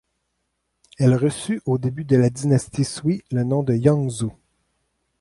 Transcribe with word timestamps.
Elle 0.97 1.13
reçut 1.13 1.61
au 1.67 1.77
début 1.77 2.05
de 2.05 2.15
la 2.17 2.31
dynastie 2.31 2.85
Sui 2.85 3.23
le 3.29 3.43
nom 3.43 3.63
Yongzhou. 3.63 4.33